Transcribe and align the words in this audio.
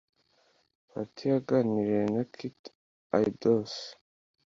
bahati 0.89 1.23
yaganiriye 1.31 2.03
na 2.13 2.23
kt 2.33 2.61
idolrs 3.29 3.75